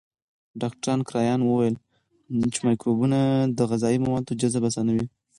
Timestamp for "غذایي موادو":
3.69-4.37